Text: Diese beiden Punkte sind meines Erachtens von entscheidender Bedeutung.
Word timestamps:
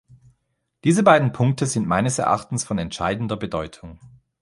Diese 0.83 1.03
beiden 1.03 1.31
Punkte 1.31 1.67
sind 1.67 1.85
meines 1.87 2.17
Erachtens 2.17 2.63
von 2.63 2.79
entscheidender 2.79 3.37
Bedeutung. 3.37 3.99